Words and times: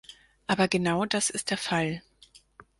Aber 0.47 0.67
genau 0.67 1.05
das 1.05 1.29
ist 1.29 1.51
der 1.51 1.59
Fall. 1.59 2.01